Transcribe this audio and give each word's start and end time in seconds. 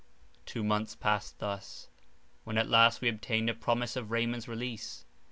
Two 0.47 0.63
months 0.63 0.95
passed 0.95 1.37
thus, 1.37 1.87
when 2.43 2.57
at 2.57 2.67
last 2.67 3.01
we 3.01 3.07
obtained 3.07 3.51
a 3.51 3.53
promise 3.53 3.95
of 3.95 4.09
Raymond's 4.09 4.47
release. 4.47 5.05